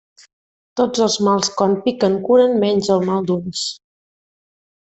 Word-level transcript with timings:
Tots 0.81 1.03
els 1.07 1.17
mals 1.27 1.51
quan 1.59 1.77
piquen 1.85 2.17
curen, 2.31 2.57
menys 2.67 2.91
el 2.97 3.07
mal 3.11 3.29
d'ulls. 3.29 3.63